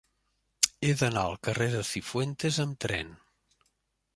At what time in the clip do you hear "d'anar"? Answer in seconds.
1.01-1.25